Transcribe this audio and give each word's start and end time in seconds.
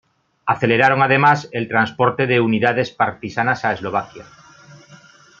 Aceleraron 0.47 1.03
además 1.03 1.47
el 1.51 1.67
transporte 1.67 2.25
de 2.25 2.41
unidades 2.41 2.89
partisanas 2.89 3.63
a 3.65 3.73
Eslovaquia. 3.73 4.25